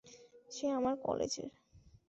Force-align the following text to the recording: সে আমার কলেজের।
সে 0.49 0.65
আমার 0.69 0.95
কলেজের। 1.03 1.49